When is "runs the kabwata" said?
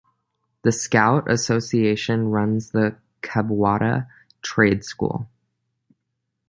2.31-4.07